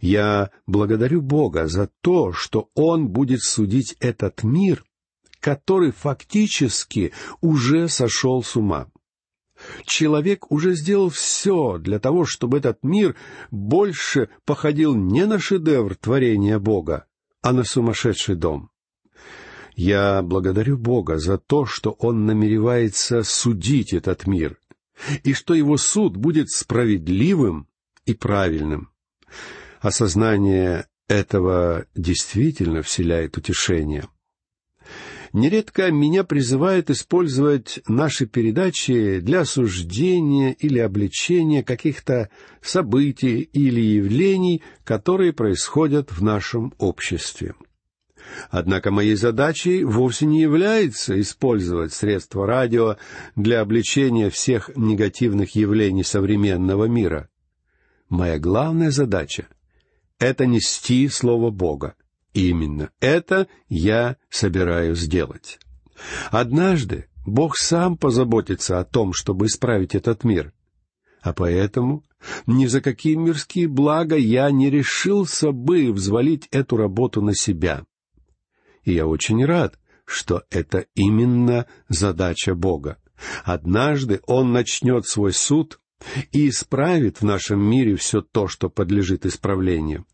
я 0.00 0.50
благодарю 0.66 1.22
Бога 1.22 1.66
за 1.66 1.90
то, 2.00 2.32
что 2.32 2.70
Он 2.74 3.08
будет 3.08 3.42
судить 3.42 3.96
этот 4.00 4.42
мир, 4.42 4.84
который 5.46 5.92
фактически 5.92 7.12
уже 7.40 7.88
сошел 7.88 8.42
с 8.42 8.56
ума. 8.56 8.88
Человек 9.84 10.50
уже 10.50 10.74
сделал 10.74 11.08
все 11.08 11.78
для 11.78 12.00
того, 12.00 12.24
чтобы 12.24 12.58
этот 12.58 12.82
мир 12.82 13.14
больше 13.52 14.28
походил 14.44 14.96
не 14.96 15.24
на 15.24 15.38
шедевр 15.38 15.94
творения 15.94 16.58
Бога, 16.58 17.06
а 17.42 17.52
на 17.52 17.62
сумасшедший 17.62 18.34
дом. 18.34 18.70
Я 19.76 20.20
благодарю 20.22 20.78
Бога 20.78 21.16
за 21.18 21.38
то, 21.38 21.64
что 21.64 21.92
Он 21.92 22.26
намеревается 22.26 23.22
судить 23.22 23.92
этот 23.92 24.26
мир, 24.26 24.58
и 25.22 25.32
что 25.32 25.54
Его 25.54 25.76
суд 25.76 26.16
будет 26.16 26.50
справедливым 26.50 27.68
и 28.04 28.14
правильным. 28.14 28.90
Осознание 29.80 30.88
этого 31.06 31.86
действительно 31.94 32.82
вселяет 32.82 33.36
утешение. 33.36 34.08
Нередко 35.32 35.90
меня 35.90 36.24
призывают 36.24 36.90
использовать 36.90 37.80
наши 37.88 38.26
передачи 38.26 39.20
для 39.20 39.40
осуждения 39.40 40.52
или 40.52 40.78
обличения 40.78 41.62
каких-то 41.62 42.30
событий 42.62 43.40
или 43.40 43.80
явлений, 43.80 44.62
которые 44.84 45.32
происходят 45.32 46.10
в 46.12 46.22
нашем 46.22 46.72
обществе. 46.78 47.54
Однако 48.50 48.90
моей 48.90 49.14
задачей 49.14 49.84
вовсе 49.84 50.26
не 50.26 50.40
является 50.40 51.20
использовать 51.20 51.92
средства 51.92 52.46
радио 52.46 52.96
для 53.36 53.60
обличения 53.60 54.30
всех 54.30 54.70
негативных 54.76 55.54
явлений 55.54 56.02
современного 56.02 56.86
мира. 56.86 57.28
Моя 58.08 58.38
главная 58.38 58.90
задача 58.90 59.46
это 60.18 60.46
нести 60.46 61.08
Слово 61.08 61.50
Бога. 61.50 61.94
Именно 62.36 62.90
это 63.00 63.48
я 63.68 64.16
собираюсь 64.28 64.98
сделать. 64.98 65.58
Однажды 66.30 67.06
Бог 67.24 67.56
сам 67.56 67.96
позаботится 67.96 68.78
о 68.78 68.84
том, 68.84 69.12
чтобы 69.12 69.46
исправить 69.46 69.94
этот 69.94 70.24
мир. 70.24 70.52
А 71.22 71.32
поэтому 71.32 72.04
ни 72.46 72.66
за 72.66 72.80
какие 72.80 73.16
мирские 73.16 73.68
блага 73.68 74.16
я 74.16 74.50
не 74.50 74.70
решился 74.70 75.50
бы 75.50 75.92
взвалить 75.92 76.46
эту 76.50 76.76
работу 76.76 77.20
на 77.20 77.34
себя. 77.34 77.84
И 78.84 78.92
я 78.92 79.06
очень 79.06 79.44
рад, 79.44 79.78
что 80.04 80.44
это 80.50 80.86
именно 80.94 81.66
задача 81.88 82.54
Бога. 82.54 82.98
Однажды 83.44 84.20
Он 84.26 84.52
начнет 84.52 85.06
свой 85.06 85.32
суд 85.32 85.80
и 86.30 86.48
исправит 86.48 87.20
в 87.20 87.24
нашем 87.24 87.60
мире 87.60 87.96
все 87.96 88.20
то, 88.20 88.46
что 88.46 88.68
подлежит 88.68 89.26
исправлению. 89.26 90.06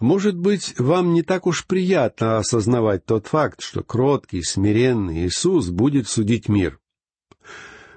Может 0.00 0.34
быть, 0.34 0.78
вам 0.78 1.12
не 1.12 1.22
так 1.22 1.46
уж 1.46 1.66
приятно 1.66 2.38
осознавать 2.38 3.04
тот 3.04 3.26
факт, 3.26 3.60
что 3.60 3.82
кроткий, 3.82 4.42
смиренный 4.42 5.26
Иисус 5.26 5.68
будет 5.68 6.08
судить 6.08 6.48
мир. 6.48 6.80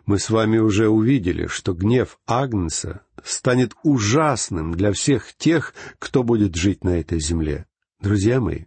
Мы 0.05 0.19
с 0.19 0.29
вами 0.29 0.57
уже 0.57 0.89
увидели, 0.89 1.47
что 1.47 1.73
гнев 1.73 2.19
Агнца 2.27 3.05
станет 3.23 3.73
ужасным 3.83 4.73
для 4.73 4.91
всех 4.91 5.33
тех, 5.37 5.73
кто 5.97 6.23
будет 6.23 6.55
жить 6.55 6.83
на 6.83 6.99
этой 6.99 7.21
земле. 7.21 7.67
Друзья 8.01 8.41
мои, 8.41 8.65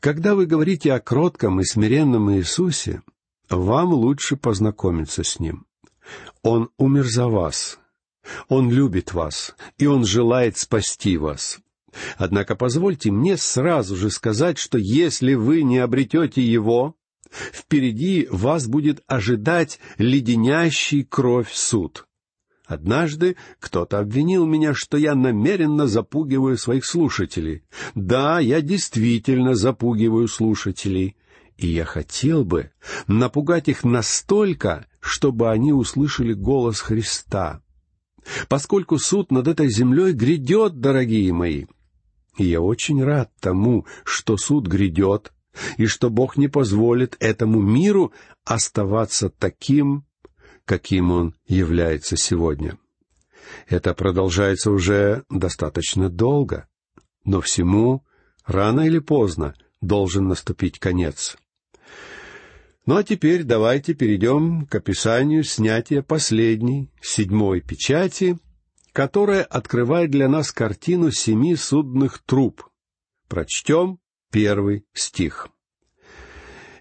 когда 0.00 0.34
вы 0.34 0.46
говорите 0.46 0.92
о 0.92 0.98
кротком 0.98 1.60
и 1.60 1.64
смиренном 1.64 2.32
Иисусе, 2.32 3.02
вам 3.48 3.92
лучше 3.92 4.36
познакомиться 4.36 5.22
с 5.22 5.38
Ним. 5.38 5.66
Он 6.42 6.70
умер 6.78 7.04
за 7.04 7.28
вас. 7.28 7.78
Он 8.48 8.72
любит 8.72 9.12
вас, 9.12 9.54
и 9.78 9.86
Он 9.86 10.04
желает 10.04 10.58
спасти 10.58 11.16
вас. 11.16 11.60
Однако 12.16 12.54
позвольте 12.54 13.10
мне 13.10 13.36
сразу 13.36 13.96
же 13.96 14.10
сказать, 14.10 14.58
что 14.58 14.78
если 14.78 15.34
вы 15.34 15.62
не 15.62 15.78
обретете 15.78 16.42
его, 16.42 16.96
впереди 17.52 18.28
вас 18.30 18.66
будет 18.66 19.02
ожидать 19.06 19.80
леденящий 19.98 21.04
кровь 21.04 21.52
суд. 21.52 22.06
Однажды 22.66 23.36
кто-то 23.58 23.98
обвинил 23.98 24.46
меня, 24.46 24.74
что 24.74 24.96
я 24.96 25.16
намеренно 25.16 25.88
запугиваю 25.88 26.56
своих 26.56 26.84
слушателей. 26.86 27.64
Да, 27.96 28.38
я 28.38 28.60
действительно 28.60 29.56
запугиваю 29.56 30.28
слушателей. 30.28 31.16
И 31.56 31.66
я 31.66 31.84
хотел 31.84 32.44
бы 32.44 32.70
напугать 33.08 33.68
их 33.68 33.82
настолько, 33.82 34.86
чтобы 35.00 35.50
они 35.50 35.72
услышали 35.72 36.32
голос 36.32 36.80
Христа. 36.80 37.60
Поскольку 38.48 38.98
суд 38.98 39.32
над 39.32 39.48
этой 39.48 39.68
землей 39.68 40.12
грядет, 40.12 40.78
дорогие 40.78 41.32
мои, 41.32 41.66
и 42.36 42.44
я 42.44 42.60
очень 42.60 43.02
рад 43.02 43.30
тому, 43.40 43.86
что 44.04 44.36
суд 44.36 44.66
грядет, 44.66 45.32
и 45.76 45.86
что 45.86 46.10
Бог 46.10 46.36
не 46.36 46.48
позволит 46.48 47.16
этому 47.20 47.60
миру 47.60 48.12
оставаться 48.44 49.30
таким, 49.30 50.04
каким 50.64 51.10
он 51.10 51.34
является 51.46 52.16
сегодня. 52.16 52.78
Это 53.68 53.94
продолжается 53.94 54.70
уже 54.70 55.24
достаточно 55.28 56.08
долго, 56.08 56.68
но 57.24 57.40
всему 57.40 58.04
рано 58.46 58.82
или 58.82 58.98
поздно 58.98 59.54
должен 59.80 60.28
наступить 60.28 60.78
конец. 60.78 61.36
Ну 62.86 62.96
а 62.96 63.04
теперь 63.04 63.44
давайте 63.44 63.94
перейдем 63.94 64.66
к 64.66 64.74
описанию 64.74 65.44
снятия 65.44 66.02
последней, 66.02 66.90
седьмой 67.00 67.60
печати, 67.60 68.38
которая 68.92 69.44
открывает 69.44 70.10
для 70.10 70.28
нас 70.28 70.52
картину 70.52 71.10
семи 71.10 71.56
судных 71.56 72.22
труб. 72.24 72.64
Прочтем 73.28 73.98
первый 74.30 74.84
стих. 74.92 75.48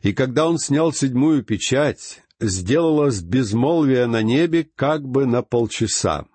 «И 0.02 0.14
когда 0.14 0.48
он 0.48 0.58
снял 0.58 0.94
седьмую 0.94 1.44
печать, 1.44 2.24
сделалось 2.40 3.22
безмолвие 3.22 4.06
на 4.08 4.22
небе 4.22 4.68
как 4.76 5.04
бы 5.04 5.26
на 5.26 5.42
полчаса». 5.42 6.26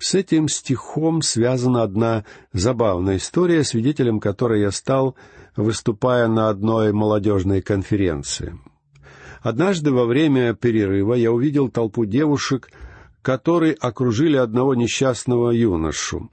С 0.00 0.14
этим 0.14 0.48
стихом 0.48 1.22
связана 1.22 1.82
одна 1.82 2.24
забавная 2.52 3.18
история, 3.18 3.62
свидетелем 3.62 4.18
которой 4.18 4.62
я 4.62 4.72
стал, 4.72 5.16
выступая 5.56 6.26
на 6.26 6.48
одной 6.48 6.92
молодежной 6.92 7.62
конференции. 7.62 8.58
Однажды 9.40 9.92
во 9.92 10.04
время 10.04 10.54
перерыва 10.54 11.14
я 11.14 11.30
увидел 11.30 11.68
толпу 11.68 12.04
девушек, 12.04 12.70
которые 13.22 13.74
окружили 13.74 14.36
одного 14.36 14.74
несчастного 14.74 15.50
юношу. 15.50 16.30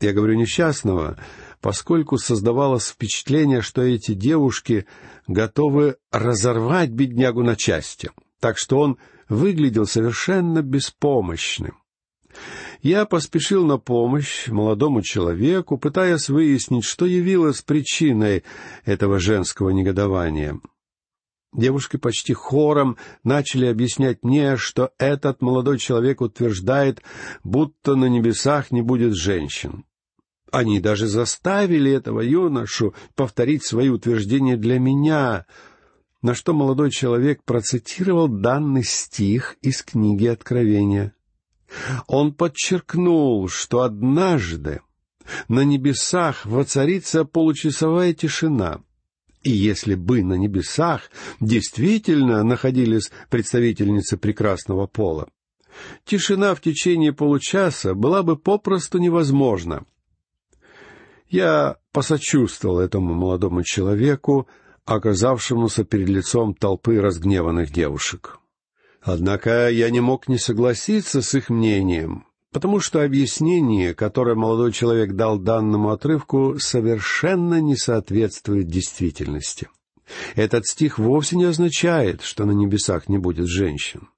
Я 0.00 0.12
говорю 0.12 0.34
несчастного, 0.34 1.18
поскольку 1.60 2.18
создавалось 2.18 2.88
впечатление, 2.88 3.62
что 3.62 3.82
эти 3.82 4.12
девушки 4.12 4.86
готовы 5.26 5.96
разорвать 6.10 6.90
беднягу 6.90 7.42
на 7.42 7.56
части, 7.56 8.10
так 8.40 8.58
что 8.58 8.80
он 8.80 8.98
выглядел 9.28 9.86
совершенно 9.86 10.62
беспомощным. 10.62 11.78
Я 12.82 13.06
поспешил 13.06 13.64
на 13.64 13.78
помощь 13.78 14.48
молодому 14.48 15.00
человеку, 15.00 15.78
пытаясь 15.78 16.28
выяснить, 16.28 16.84
что 16.84 17.06
явилось 17.06 17.62
причиной 17.62 18.44
этого 18.84 19.18
женского 19.18 19.70
негодования. 19.70 20.60
Девушки 21.54 21.96
почти 21.96 22.34
хором 22.34 22.96
начали 23.22 23.66
объяснять 23.66 24.24
мне, 24.24 24.56
что 24.56 24.90
этот 24.98 25.40
молодой 25.40 25.78
человек 25.78 26.20
утверждает, 26.20 27.00
будто 27.44 27.94
на 27.94 28.06
небесах 28.06 28.72
не 28.72 28.82
будет 28.82 29.14
женщин. 29.14 29.84
Они 30.50 30.80
даже 30.80 31.06
заставили 31.06 31.92
этого 31.92 32.20
юношу 32.20 32.94
повторить 33.14 33.64
свои 33.64 33.88
утверждения 33.88 34.56
для 34.56 34.80
меня, 34.80 35.46
на 36.22 36.34
что 36.34 36.54
молодой 36.54 36.90
человек 36.90 37.44
процитировал 37.44 38.26
данный 38.26 38.82
стих 38.82 39.56
из 39.62 39.82
книги 39.82 40.26
Откровения. 40.26 41.14
Он 42.08 42.34
подчеркнул, 42.34 43.48
что 43.48 43.82
однажды 43.82 44.80
на 45.46 45.60
небесах 45.64 46.46
воцарится 46.46 47.24
получасовая 47.24 48.12
тишина. 48.12 48.80
И 49.44 49.50
если 49.50 49.94
бы 49.94 50.24
на 50.24 50.34
небесах 50.34 51.10
действительно 51.38 52.42
находились 52.42 53.12
представительницы 53.28 54.16
прекрасного 54.16 54.86
пола, 54.86 55.28
тишина 56.04 56.54
в 56.54 56.62
течение 56.62 57.12
получаса 57.12 57.94
была 57.94 58.22
бы 58.22 58.36
попросту 58.36 58.98
невозможна. 58.98 59.84
Я 61.28 61.76
посочувствовал 61.92 62.80
этому 62.80 63.12
молодому 63.12 63.62
человеку, 63.62 64.48
оказавшемуся 64.86 65.84
перед 65.84 66.08
лицом 66.08 66.54
толпы 66.54 67.00
разгневанных 67.00 67.70
девушек. 67.70 68.38
Однако 69.02 69.68
я 69.68 69.90
не 69.90 70.00
мог 70.00 70.26
не 70.28 70.38
согласиться 70.38 71.20
с 71.20 71.34
их 71.34 71.50
мнением, 71.50 72.26
потому 72.54 72.78
что 72.78 73.02
объяснение, 73.02 73.94
которое 73.94 74.36
молодой 74.36 74.70
человек 74.70 75.14
дал 75.14 75.40
данному 75.40 75.90
отрывку, 75.90 76.54
совершенно 76.60 77.60
не 77.60 77.74
соответствует 77.74 78.68
действительности. 78.68 79.68
Этот 80.36 80.64
стих 80.64 81.00
вовсе 81.00 81.36
не 81.36 81.46
означает, 81.46 82.22
что 82.22 82.44
на 82.44 82.52
небесах 82.52 83.08
не 83.08 83.18
будет 83.18 83.48
женщин. 83.48 84.08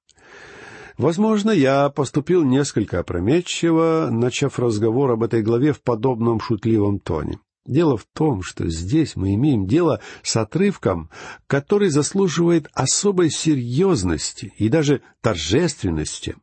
Возможно, 0.99 1.51
я 1.51 1.89
поступил 1.89 2.45
несколько 2.45 2.99
опрометчиво, 2.99 4.09
начав 4.11 4.59
разговор 4.59 5.13
об 5.13 5.23
этой 5.23 5.41
главе 5.41 5.73
в 5.73 5.81
подобном 5.81 6.39
шутливом 6.39 6.99
тоне. 6.99 7.39
Дело 7.67 7.97
в 7.97 8.05
том, 8.13 8.43
что 8.43 8.69
здесь 8.69 9.17
мы 9.17 9.35
имеем 9.35 9.67
дело 9.67 10.01
с 10.23 10.37
отрывком, 10.37 11.09
который 11.47 11.89
заслуживает 11.89 12.69
особой 12.75 13.31
серьезности 13.31 14.53
и 14.59 14.69
даже 14.69 15.01
торжественности. 15.23 16.37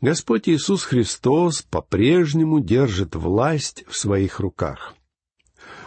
Господь 0.00 0.48
Иисус 0.48 0.84
Христос 0.84 1.60
по-прежнему 1.62 2.60
держит 2.60 3.14
власть 3.14 3.84
в 3.86 3.96
своих 3.96 4.40
руках. 4.40 4.94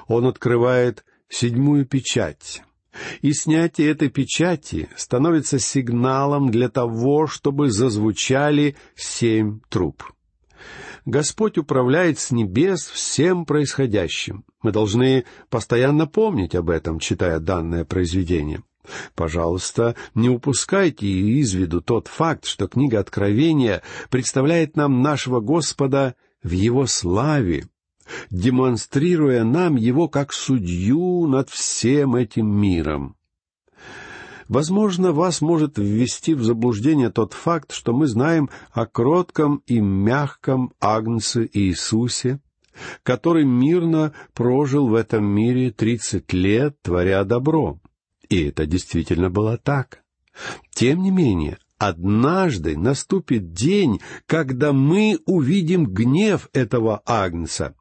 Он 0.08 0.28
открывает 0.28 1.04
седьмую 1.30 1.88
печать, 1.88 2.62
и 3.21 3.34
снятие 3.34 3.89
этой 3.89 4.10
печати 4.10 4.88
становится 4.95 5.58
сигналом 5.58 6.52
для 6.52 6.69
того, 6.69 7.26
чтобы 7.26 7.71
зазвучали 7.71 8.76
семь 8.95 9.62
труб. 9.69 10.04
Господь 11.06 11.58
управляет 11.58 12.19
с 12.19 12.30
небес 12.30 12.86
всем 12.86 13.45
происходящим. 13.45 14.45
Мы 14.62 14.71
должны 14.71 15.26
постоянно 15.49 16.06
помнить 16.06 16.54
об 16.54 16.69
этом, 16.69 16.99
читая 16.99 17.39
данное 17.39 17.84
произведение. 17.84 18.62
Пожалуйста, 19.15 19.96
не 20.13 20.30
упускайте 20.30 21.08
из 21.08 21.54
виду 21.54 21.82
тот 21.82 22.08
факт, 22.08 22.46
что 22.46 22.67
книга 22.67 23.00
Откровения 23.00 23.82
представляет 24.10 24.76
нам 24.76 25.02
нашего 25.02 25.39
Господа 25.39 26.15
в 26.43 26.52
Его 26.52 26.86
славе, 26.86 27.67
демонстрируя 28.30 29.43
нам 29.43 29.76
его 29.76 30.08
как 30.10 30.34
судью 30.34 31.28
над 31.28 31.50
всем 31.50 32.15
этим 32.15 32.50
миром. 32.50 33.15
Возможно, 34.50 35.13
вас 35.13 35.41
может 35.41 35.78
ввести 35.78 36.34
в 36.34 36.43
заблуждение 36.43 37.10
тот 37.10 37.34
факт, 37.34 37.72
что 37.72 37.93
мы 37.93 38.08
знаем 38.08 38.50
о 38.72 38.86
кротком 38.86 39.63
и 39.65 39.80
мягком 39.80 40.74
Агнце 40.82 41.50
Иисусе, 41.54 42.39
который 43.04 43.46
мирно 43.46 44.13
прожил 44.34 44.88
в 44.88 44.96
этом 44.96 45.26
мире 45.26 45.72
тридцать 45.72 46.34
лет, 46.34 46.76
творя 46.82 47.24
добро. 47.24 47.80
И 48.34 48.46
это 48.46 48.65
действительно 48.65 49.30
было 49.30 49.60
так. 49.60 50.02
Тем 50.72 51.04
не 51.04 51.12
менее, 51.12 51.60
однажды 51.78 52.76
наступит 52.76 53.54
день, 53.54 54.02
когда 54.26 54.74
мы 54.74 55.19
увидим 55.28 55.86
гнев 55.86 56.50
этого 56.52 57.04
Агнца, 57.06 57.76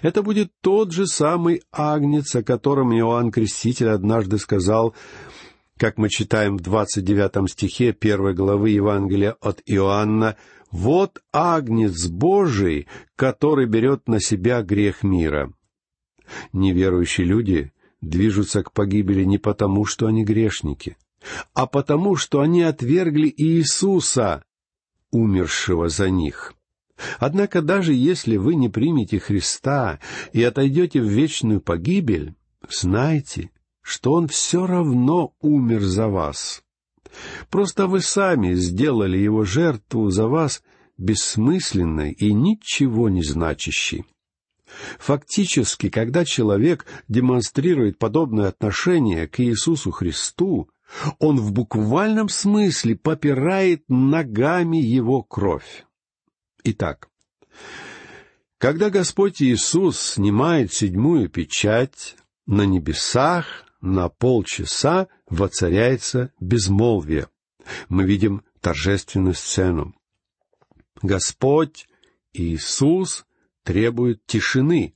это 0.00 0.22
будет 0.22 0.52
тот 0.62 0.92
же 0.92 1.06
самый 1.06 1.60
агнец, 1.70 2.34
о 2.34 2.42
котором 2.42 2.96
Иоанн 2.96 3.30
Креститель 3.30 3.90
однажды 3.90 4.38
сказал, 4.38 4.94
как 5.76 5.98
мы 5.98 6.08
читаем 6.08 6.56
в 6.56 6.62
двадцать 6.62 7.04
девятом 7.04 7.46
стихе 7.46 7.92
первой 7.92 8.32
главы 8.32 8.70
Евангелия 8.70 9.32
от 9.32 9.60
Иоанна, 9.66 10.36
«Вот 10.70 11.22
агнец 11.30 12.06
Божий, 12.06 12.88
который 13.16 13.66
берет 13.66 14.08
на 14.08 14.18
себя 14.18 14.62
грех 14.62 15.02
мира». 15.02 15.52
Неверующие 16.54 17.26
люди 17.26 17.74
движутся 18.08 18.62
к 18.62 18.72
погибели 18.72 19.24
не 19.24 19.38
потому, 19.38 19.84
что 19.84 20.06
они 20.06 20.24
грешники, 20.24 20.96
а 21.54 21.66
потому, 21.66 22.16
что 22.16 22.40
они 22.40 22.62
отвергли 22.62 23.32
Иисуса, 23.36 24.44
умершего 25.10 25.88
за 25.88 26.10
них. 26.10 26.54
Однако 27.18 27.60
даже 27.62 27.92
если 27.92 28.36
вы 28.36 28.54
не 28.54 28.68
примете 28.68 29.18
Христа 29.18 30.00
и 30.32 30.42
отойдете 30.42 31.00
в 31.00 31.06
вечную 31.06 31.60
погибель, 31.60 32.34
знайте, 32.68 33.50
что 33.82 34.12
Он 34.12 34.28
все 34.28 34.66
равно 34.66 35.34
умер 35.40 35.82
за 35.82 36.08
вас. 36.08 36.62
Просто 37.50 37.86
вы 37.86 38.00
сами 38.00 38.54
сделали 38.54 39.18
Его 39.18 39.44
жертву 39.44 40.10
за 40.10 40.26
вас 40.28 40.62
бессмысленной 40.96 42.12
и 42.12 42.32
ничего 42.32 43.08
не 43.08 43.22
значащей. 43.22 44.04
Фактически, 44.98 45.88
когда 45.88 46.24
человек 46.24 46.86
демонстрирует 47.08 47.98
подобное 47.98 48.48
отношение 48.48 49.28
к 49.28 49.40
Иисусу 49.40 49.90
Христу, 49.90 50.68
он 51.18 51.38
в 51.38 51.52
буквальном 51.52 52.28
смысле 52.28 52.96
попирает 52.96 53.84
ногами 53.88 54.76
его 54.76 55.22
кровь. 55.22 55.84
Итак, 56.62 57.08
когда 58.58 58.90
Господь 58.90 59.42
Иисус 59.42 60.00
снимает 60.00 60.72
седьмую 60.72 61.28
печать, 61.28 62.16
на 62.46 62.62
небесах 62.62 63.64
на 63.80 64.08
полчаса 64.08 65.08
воцаряется 65.28 66.32
безмолвие. 66.40 67.28
Мы 67.88 68.04
видим 68.04 68.42
торжественную 68.60 69.34
сцену. 69.34 69.94
Господь 71.02 71.86
Иисус 72.32 73.26
требует 73.64 74.24
тишины, 74.26 74.94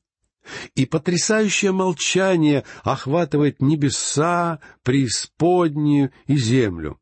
и 0.74 0.86
потрясающее 0.86 1.72
молчание 1.72 2.64
охватывает 2.82 3.60
небеса, 3.60 4.60
преисподнюю 4.82 6.10
и 6.26 6.36
землю. 6.36 6.98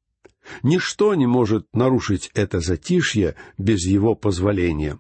Ничто 0.62 1.14
не 1.14 1.26
может 1.26 1.66
нарушить 1.72 2.31
это 2.35 2.61
затишье 2.61 3.35
без 3.59 3.85
его 3.85 4.14
позволения. 4.14 4.98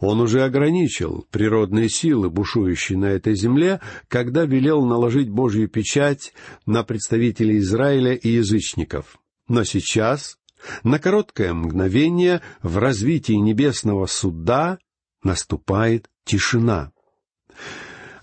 Он 0.00 0.20
уже 0.20 0.44
ограничил 0.44 1.26
природные 1.30 1.90
силы, 1.90 2.30
бушующие 2.30 2.96
на 2.98 3.06
этой 3.06 3.34
земле, 3.34 3.80
когда 4.08 4.44
велел 4.44 4.84
наложить 4.84 5.28
Божью 5.28 5.68
печать 5.68 6.32
на 6.64 6.84
представителей 6.84 7.58
Израиля 7.58 8.14
и 8.14 8.30
язычников. 8.30 9.18
Но 9.46 9.64
сейчас, 9.64 10.38
на 10.84 10.98
короткое 10.98 11.52
мгновение, 11.52 12.40
в 12.62 12.78
развитии 12.78 13.34
небесного 13.34 14.06
суда 14.06 14.78
наступает 15.22 16.08
тишина. 16.24 16.92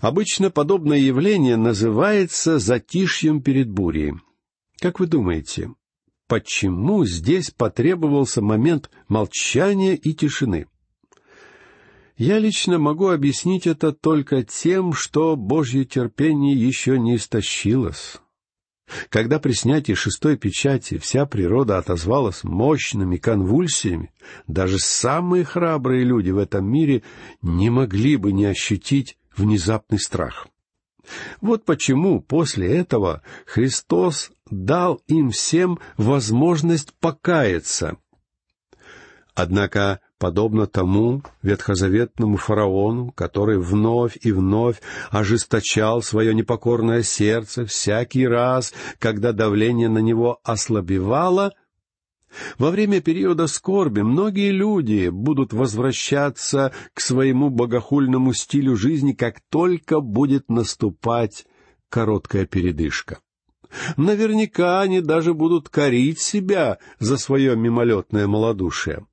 Обычно 0.00 0.50
подобное 0.50 0.98
явление 0.98 1.56
называется 1.56 2.58
затишьем 2.58 3.42
перед 3.42 3.70
бурей. 3.70 4.14
Как 4.80 5.00
вы 5.00 5.06
думаете, 5.06 5.70
почему 6.28 7.04
здесь 7.04 7.50
потребовался 7.50 8.42
момент 8.42 8.90
молчания 9.08 9.96
и 9.96 10.12
тишины? 10.12 10.66
Я 12.16 12.38
лично 12.38 12.78
могу 12.78 13.08
объяснить 13.08 13.66
это 13.66 13.92
только 13.92 14.42
тем, 14.42 14.92
что 14.92 15.36
Божье 15.36 15.84
терпение 15.84 16.54
еще 16.54 16.98
не 16.98 17.16
истощилось. 17.16 18.20
Когда 19.08 19.38
при 19.38 19.52
снятии 19.52 19.94
шестой 19.94 20.36
печати 20.36 20.98
вся 20.98 21.26
природа 21.26 21.78
отозвалась 21.78 22.44
мощными 22.44 23.16
конвульсиями, 23.16 24.12
даже 24.46 24.78
самые 24.78 25.44
храбрые 25.44 26.04
люди 26.04 26.30
в 26.30 26.38
этом 26.38 26.70
мире 26.70 27.02
не 27.42 27.68
могли 27.70 28.16
бы 28.16 28.32
не 28.32 28.44
ощутить 28.46 29.18
внезапный 29.36 29.98
страх. 29.98 30.46
Вот 31.40 31.64
почему 31.64 32.20
после 32.20 32.76
этого 32.76 33.22
Христос 33.44 34.30
дал 34.50 35.02
им 35.06 35.30
всем 35.30 35.78
возможность 35.96 36.92
покаяться. 37.00 37.96
Однако 39.34 40.00
подобно 40.18 40.66
тому 40.66 41.22
ветхозаветному 41.42 42.36
фараону, 42.36 43.12
который 43.12 43.58
вновь 43.58 44.16
и 44.22 44.32
вновь 44.32 44.80
ожесточал 45.10 46.02
свое 46.02 46.34
непокорное 46.34 47.02
сердце 47.02 47.66
всякий 47.66 48.26
раз, 48.26 48.72
когда 48.98 49.32
давление 49.32 49.88
на 49.88 49.98
него 49.98 50.40
ослабевало, 50.44 51.52
во 52.58 52.70
время 52.70 53.00
периода 53.00 53.46
скорби 53.46 54.02
многие 54.02 54.50
люди 54.50 55.08
будут 55.08 55.52
возвращаться 55.52 56.72
к 56.92 57.00
своему 57.00 57.50
богохульному 57.50 58.34
стилю 58.34 58.76
жизни, 58.76 59.12
как 59.12 59.40
только 59.48 60.00
будет 60.00 60.48
наступать 60.50 61.46
короткая 61.88 62.46
передышка. 62.46 63.20
Наверняка 63.96 64.80
они 64.80 65.00
даже 65.00 65.34
будут 65.34 65.68
корить 65.68 66.20
себя 66.20 66.78
за 66.98 67.16
свое 67.16 67.56
мимолетное 67.56 68.26
малодушие. 68.26 69.06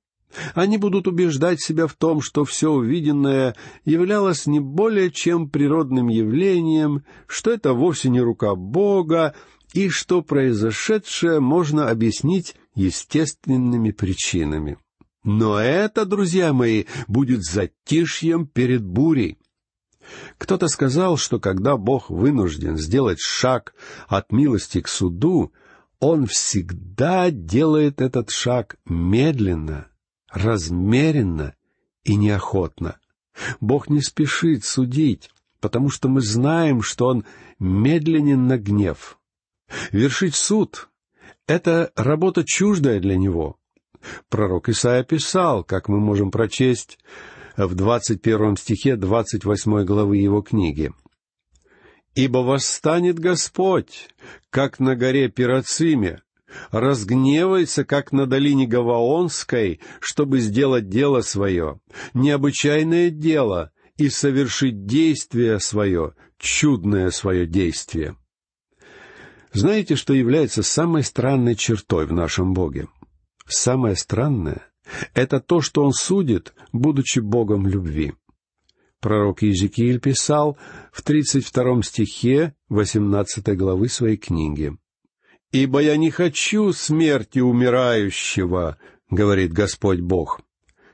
Они 0.56 0.78
будут 0.78 1.08
убеждать 1.08 1.62
себя 1.62 1.88
в 1.88 1.94
том, 1.94 2.22
что 2.22 2.46
все 2.46 2.72
увиденное 2.72 3.56
являлось 3.86 4.46
не 4.46 4.60
более 4.60 5.12
чем 5.12 5.50
природным 5.50 6.08
явлением, 6.08 7.04
что 7.28 7.52
это 7.52 7.74
вовсе 7.74 8.10
не 8.10 8.22
рука 8.22 8.56
Бога, 8.56 9.36
и 9.74 9.90
что 9.90 10.22
произошедшее 10.22 11.40
можно 11.40 11.90
объяснить 11.90 12.56
естественными 12.76 13.92
причинами. 13.92 14.78
Но 15.24 15.58
это, 15.58 16.06
друзья 16.06 16.54
мои, 16.54 16.86
будет 17.08 17.44
затишьем 17.44 18.46
перед 18.46 18.84
бурей. 18.84 19.38
Кто-то 20.38 20.68
сказал, 20.68 21.18
что 21.18 21.40
когда 21.40 21.78
Бог 21.78 22.10
вынужден 22.10 22.78
сделать 22.78 23.20
шаг 23.20 23.74
от 24.08 24.32
милости 24.32 24.82
к 24.82 24.88
суду, 24.88 25.54
Он 26.00 26.26
всегда 26.28 27.32
делает 27.32 28.02
этот 28.02 28.30
шаг 28.30 28.76
медленно, 28.86 29.88
размеренно 30.34 31.56
и 32.04 32.16
неохотно. 32.16 32.98
Бог 33.62 33.90
не 33.90 34.02
спешит 34.02 34.66
судить, 34.66 35.30
потому 35.60 35.90
что 35.90 36.10
мы 36.10 36.22
знаем, 36.22 36.82
что 36.82 37.08
Он 37.08 37.26
медленен 37.60 38.48
на 38.48 38.58
гнев. 38.58 39.18
Вершить 39.92 40.36
суд— 40.36 40.90
это 41.48 41.92
работа 41.96 42.44
чуждая 42.46 43.00
для 43.00 43.16
Него. 43.16 43.58
Пророк 44.30 44.70
Исаия 44.70 45.04
писал, 45.04 45.64
как 45.64 45.88
мы 45.88 46.00
можем 46.00 46.32
прочесть 46.32 47.00
в 47.56 47.74
двадцать 47.76 48.22
первом 48.22 48.58
стихе 48.58 48.96
двадцать 48.96 49.46
восьмой 49.46 49.86
главы 49.86 50.18
его 50.18 50.42
книги. 50.42 50.92
«Ибо 52.16 52.40
восстанет 52.40 53.18
Господь, 53.18 54.10
как 54.50 54.80
на 54.80 54.96
горе 54.96 55.30
Пирациме, 55.30 56.22
разгневается, 56.72 57.86
как 57.86 58.12
на 58.12 58.26
долине 58.26 58.68
Гаваонской, 58.68 59.80
чтобы 60.00 60.40
сделать 60.40 60.90
дело 60.90 61.22
свое, 61.22 61.80
необычайное 62.14 63.10
дело, 63.10 63.72
и 63.98 64.10
совершить 64.10 64.86
действие 64.86 65.60
свое, 65.60 66.14
чудное 66.38 67.12
свое 67.12 67.46
действие. 67.46 68.16
Знаете, 69.54 69.96
что 69.96 70.14
является 70.14 70.64
самой 70.64 71.04
странной 71.04 71.56
чертой 71.56 72.08
в 72.08 72.12
нашем 72.12 72.54
Боге? 72.54 72.88
Самое 73.46 73.96
странное— 73.96 74.64
это 75.14 75.40
то, 75.40 75.62
что 75.62 75.84
Он 75.84 75.94
судит, 75.94 76.54
будучи 76.72 77.20
Богом 77.20 77.68
любви. 77.68 78.14
Пророк 79.00 79.44
Иезекииль 79.44 80.00
писал 80.00 80.58
в 80.92 81.02
тридцать 81.04 81.46
втором 81.46 81.84
стихе 81.84 82.56
восемнадцатой 82.70 83.56
главы 83.56 83.90
своей 83.90 84.18
книги. 84.18 84.76
«Ибо 85.54 85.82
я 85.82 85.98
не 85.98 86.10
хочу 86.10 86.74
смерти 86.74 87.38
умирающего»,— 87.38 88.80
говорит 89.12 89.54
Господь 89.54 90.00
Бог. 90.00 90.42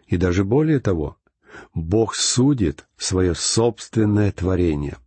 И 0.06 0.18
даже 0.18 0.44
более 0.44 0.82
того, 0.82 1.16
Бог 1.74 2.14
судит 2.14 2.86
свое 2.98 3.36
собственное 3.36 4.34
творение. 4.34 4.98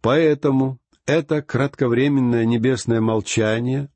Поэтому 0.00 0.80
это 1.06 1.40
кратковременное 1.40 2.44
небесное 2.46 3.00
молчание 3.00 3.90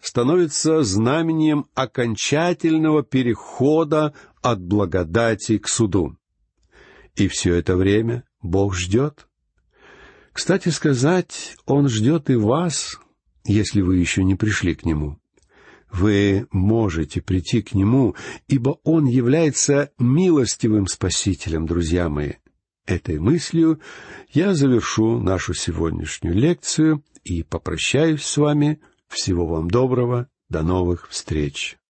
становится 0.00 0.82
знамением 0.82 1.66
окончательного 1.74 3.02
перехода 3.02 4.14
от 4.40 4.62
благодати 4.62 5.58
к 5.58 5.68
суду. 5.68 6.16
И 7.16 7.28
все 7.28 7.54
это 7.54 7.76
время 7.76 8.24
Бог 8.40 8.76
ждет. 8.76 9.28
Кстати 10.32 10.70
сказать, 10.70 11.58
Он 11.66 11.90
ждет 11.90 12.30
и 12.30 12.34
вас, 12.36 12.98
если 13.46 13.80
вы 13.80 13.96
еще 13.96 14.24
не 14.24 14.34
пришли 14.34 14.74
к 14.74 14.84
Нему. 14.84 15.18
Вы 15.90 16.46
можете 16.50 17.22
прийти 17.22 17.62
к 17.62 17.74
Нему, 17.74 18.14
ибо 18.48 18.78
Он 18.84 19.06
является 19.06 19.92
милостивым 19.98 20.86
Спасителем, 20.86 21.66
друзья 21.66 22.08
мои. 22.08 22.32
Этой 22.86 23.18
мыслью 23.18 23.80
я 24.30 24.54
завершу 24.54 25.18
нашу 25.20 25.54
сегодняшнюю 25.54 26.34
лекцию 26.34 27.04
и 27.24 27.42
попрощаюсь 27.42 28.22
с 28.22 28.36
вами. 28.36 28.80
Всего 29.08 29.46
вам 29.46 29.68
доброго. 29.68 30.28
До 30.48 30.62
новых 30.62 31.08
встреч. 31.08 31.78